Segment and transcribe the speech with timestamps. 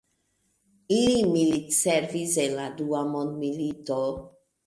[0.93, 1.01] Li
[1.33, 3.99] militservis en la Dua Mondmilito.